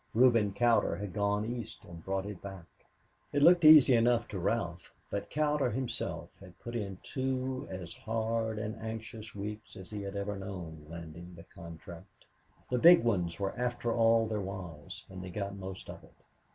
[0.15, 2.65] Reuben Cowder had gone East and brought it back.
[3.31, 8.57] It looked easy enough to Ralph, but Cowder himself had put in two as hard
[8.57, 12.25] and anxious weeks as he had ever known, landing the contract.
[12.71, 16.15] The "big ones" were after all there was and they got most of it.